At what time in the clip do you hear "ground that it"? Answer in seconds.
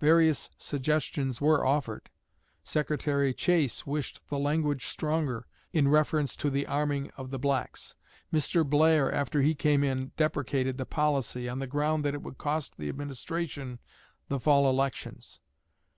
11.66-12.20